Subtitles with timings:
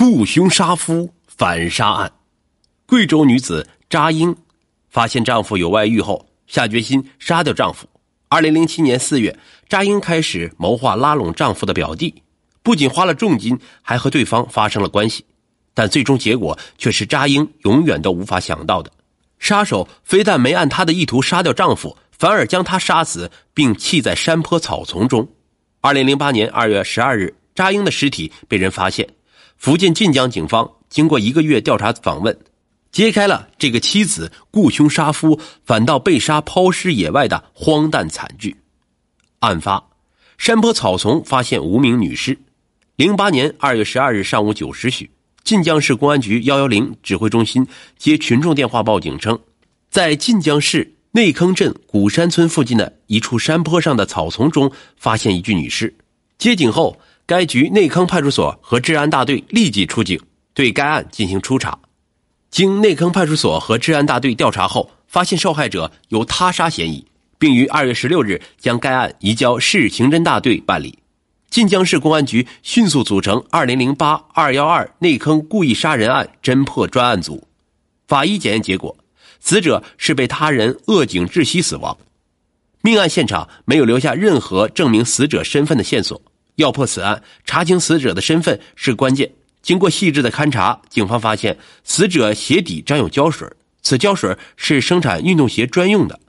[0.00, 2.10] 雇凶杀夫反杀案，
[2.86, 4.34] 贵州女子扎英
[4.88, 7.86] 发现丈夫有外遇后，下决心杀掉丈夫。
[8.30, 9.38] 二零零七年四月，
[9.68, 12.22] 扎英开始谋划拉拢丈夫的表弟，
[12.62, 15.22] 不仅花了重金，还和对方发生了关系。
[15.74, 18.90] 但最终结果却是扎英永远都无法想到的：
[19.38, 25.28] 杀手非但没按她的意图杀掉丈夫，反而将她杀死，并弃在山坡草丛中。
[25.82, 29.06] 二零零八年二月十二日，扎英的尸体被人发现。
[29.60, 32.34] 福建晋江警方经过一个月调查访问，
[32.90, 38.56] 揭开了这个妻子雇凶杀夫，反倒被杀抛尸野外的荒诞惨剧。
[39.40, 39.90] 案发，
[40.38, 42.38] 山坡草丛发现无名女尸。
[42.96, 45.10] 零八年二月十二日上午九时许，
[45.44, 47.66] 晋江市公安局幺幺零指挥中心
[47.98, 49.38] 接群众电话报警称，
[49.90, 55.94] 在晋江市内坑镇古山村附近的一处山坡上的草丛中发现一具女尸。
[56.38, 56.98] 接警后。
[57.30, 60.20] 该局内坑派出所和治安大队立即出警，
[60.52, 61.78] 对该案进行初查。
[62.50, 67.06] 经内坑派出所和治安大队调查后，发现受害者有他杀嫌疑，
[67.38, 70.98] 并于二月十六日将该案移交市刑侦大队办理。
[71.50, 77.46] 晋江市公安局迅速组成二零零八二幺二内坑故意杀人案侦破专案组。
[78.08, 78.96] 法医检验结果，
[79.38, 81.96] 死者是被他人扼颈窒息死亡。
[82.82, 86.20] 命案现场没有留下任何证明死者身份的线索。
[86.60, 89.32] 要破此案，查清死者的身份是关键。
[89.62, 93.48] 经过细致的勘查，警方发现死者鞋底沾有胶水，
[93.82, 96.20] 此胶水是生产运动鞋专用的。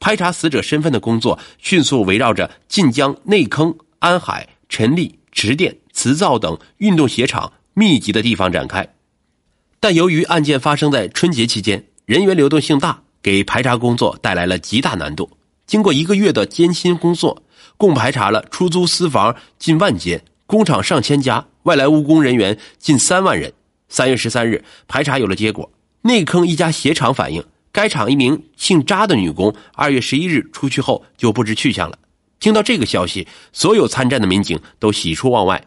[0.00, 8.94] 排查死者身份的工作迅速围绕着晋江内坑、安海、陈立、池店、磁灶等运动鞋厂密集的地方展开。
[9.78, 15.30] 但由于案件发生在春节期间，人员流动性大，给排查工作带来了极大难度。
[15.70, 17.44] 经过一个月的艰辛工作。
[17.76, 23.52] 共排查了出租私房近万间，工厂上千家，外来务工人员近三万人。
[23.88, 25.70] 三月十三日，排查有了结果。
[26.02, 31.96] 内坑一家鞋厂反映，该厂一名姓扎的女工，二月十一日出去后就不知去向了。
[32.40, 35.64] 听到这个消息，所有参战的民警都喜出望外，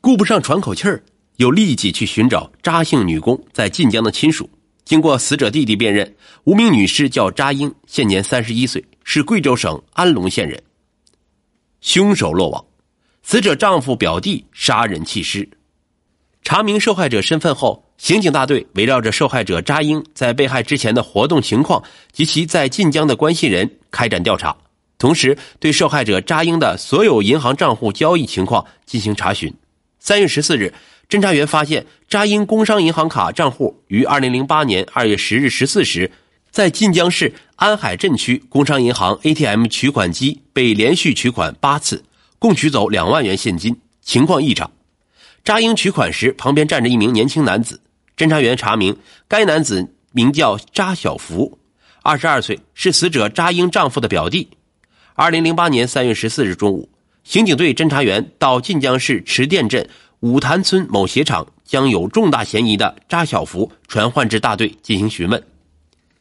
[0.00, 1.04] 顾不上喘口气儿，
[1.36, 4.48] 又立即去寻找扎姓女工在晋江的亲属。
[4.86, 10.60] 经过死者弟弟辨认，无名女尸叫扎英，现年三十一岁，是贵州省安龙县人。
[11.80, 12.64] 凶手落网，
[13.22, 15.48] 死者丈夫表弟杀人弃尸。
[16.42, 24.56] 查明受害者身份后，刑警大队围绕着受害者扎英在被害之前的活动情况及其在晋江的关系人开展调查，
[24.98, 29.52] 同时对受害者扎英的所有银行账户交易情况进行查询。
[29.98, 30.72] 三月十四日，
[31.08, 36.10] 侦查员发现扎英工商银行卡账户于二零零八年二月十日十四时。
[36.50, 42.04] 在晋江市安海镇区工商银行 ATM 取款机被连续取款八次，
[42.38, 44.70] 共取走两万元现金，情况异常。
[45.44, 47.80] 扎英取款时，旁边站着一名年轻男子。
[48.16, 48.96] 侦查员查明，
[49.28, 51.58] 该男子名叫扎小福，
[52.02, 54.48] 二十二岁，是死者扎英丈夫的表弟。
[55.14, 56.88] 二零零八年三月十四日中午，
[57.22, 59.88] 刑警队侦查员到晋江市池店镇
[60.20, 65.40] 五潭村某鞋厂，将有重大嫌疑的扎小福传唤至大队进行询问。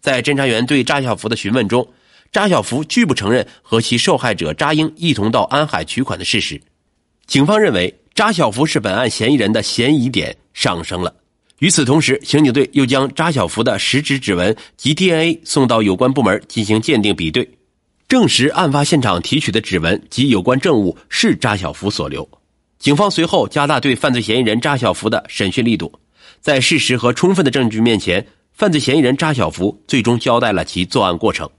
[0.03, 1.88] 在侦查员对扎小福的询问中，
[2.30, 6.62] 扎小福拒不承认和其受害者扎英一同到安海取款的事实。
[7.25, 11.16] 警方认为扎小福是本案嫌疑人的嫌疑点上升了。
[11.59, 17.50] 与此同时，刑警队又将扎小福的食指指纹及 DNA 送到有关部门进行鉴定比对，
[18.09, 22.28] 证实案发现场提取的指纹及有关证物是扎小福所留。
[22.78, 25.97] 警方随后加大对犯罪嫌疑人扎小福的审讯力度，
[26.42, 28.28] 在事实和充分的证据面前。
[28.53, 31.50] 犯罪嫌疑人扎小福最终交代了其作案过程，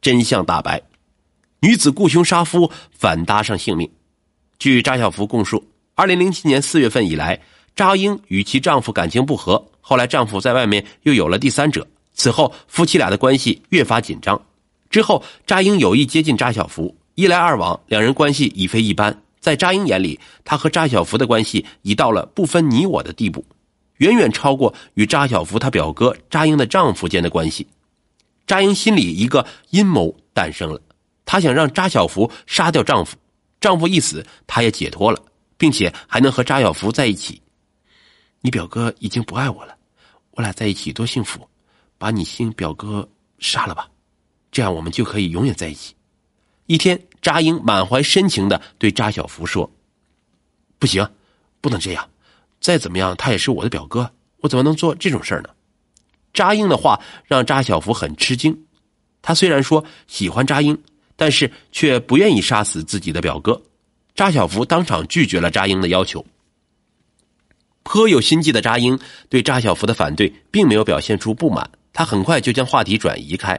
[0.00, 0.80] 真相大白，
[1.60, 3.90] 女子雇凶杀夫反搭上性命。
[4.58, 5.62] 据扎小福供述，
[5.94, 7.38] 二零零七年四月份以来，
[7.76, 14.40] 扎英与其丈夫感情不和，后来丈夫在外面又有了第三者，此后夫妻俩的关系越发紧张。
[14.88, 19.22] 之后，扎英有意接近扎小福，一来二往，两人关系已非一般。
[19.40, 23.44] 在扎英眼里，他和扎小福的关系已到了不分你我的地步。
[24.00, 27.66] 远远超过与扎小福他表哥扎英的丈夫间的关系，
[28.46, 30.80] 扎英心里一个阴谋诞生了，
[31.26, 33.16] 她想让扎小福杀掉丈夫，
[33.60, 35.22] 丈夫一死，她也解脱了，
[35.58, 37.40] 并且还能和扎小福在一起。
[38.40, 39.76] 你表哥已经不爱我了，
[40.30, 41.46] 我俩在一起多幸福，
[41.98, 43.06] 把你亲表哥
[43.38, 43.86] 杀了吧，
[44.50, 45.94] 这样我们就可以永远在一起。
[46.64, 49.70] 一天，扎英满怀深情的对扎小福说
[50.80, 51.06] ：“不行，
[51.60, 52.08] 不能这样。”
[52.60, 55.48] 再怎么样，他也是我的表哥，我怎么能做这种事儿呢？
[56.32, 58.56] 扎英的话让扎小福很吃惊。
[59.22, 60.80] 他虽然说喜欢扎英，
[61.16, 63.60] 但是却不愿意杀死自己的表哥。
[64.14, 66.24] 扎小福当场拒绝了扎英的要求。
[67.82, 68.98] 颇有心计的扎英
[69.28, 73.58] 对扎小福的反对并没有表现出不满，他很快就将话题转移开。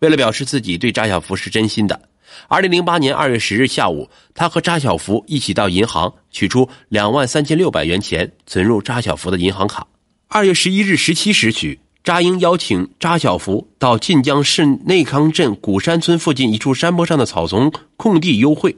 [0.00, 2.08] 为了表示自己对扎小福是真心的，
[2.48, 9.86] 二零零八年二月十日下午，他和扎小福一起到银行取出两万三千六百元钱，存入扎小福的银行卡。
[10.28, 18.76] 二月十一日十七时许，扎英邀请扎小福到晋江市内康镇古山村附近一处山坡上的草丛空地幽会。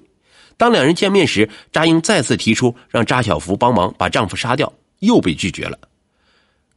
[0.56, 4.72] 当两人见面时，扎英再次提出让扎小福帮忙把丈夫杀掉。
[5.00, 5.78] 又被拒绝了。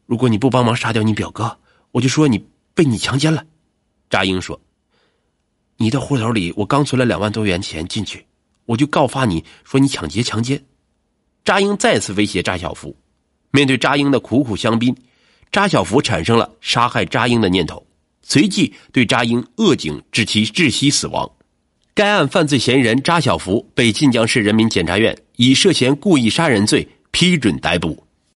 [0.06, 1.58] 如果你不帮忙杀掉你表哥，
[1.94, 3.46] 我就说你被你强奸了。
[4.10, 4.60] 扎英说
[5.82, 8.26] ：“你的户头里我刚存了两万多元钱进去，
[8.66, 10.62] 我就告发你说你抢劫强奸。”
[11.46, 12.96] 扎英再次威胁扎小福。
[13.52, 14.94] 面对扎英的苦苦相逼，
[15.54, 17.88] 扎小福产生了杀害扎英的念头，
[18.22, 21.32] 随即对扎英扼颈致其窒息死亡。
[21.96, 28.06] 该案犯罪嫌疑人扎小福被晋江市人民检察院以涉嫌故意杀人罪批准逮捕。